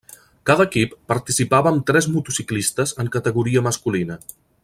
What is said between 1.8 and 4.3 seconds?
tres motociclistes en categoria masculina.